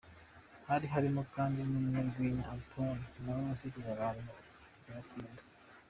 Hari 0.69 0.85
harimo 0.93 1.21
kandi 1.35 1.59
n’umunyarwenya 1.69 2.43
Atome, 2.55 3.05
nawe 3.23 3.41
wasekeje 3.47 3.89
abantu 3.95 4.29
biratinda. 4.83 5.41